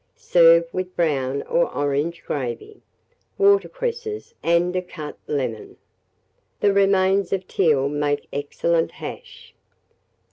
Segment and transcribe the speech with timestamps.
[0.15, 2.81] Serve with brown or orange gravy,
[3.37, 5.77] water cresses, and a cut lemon.
[6.59, 9.53] The remains of teal make excellent hash.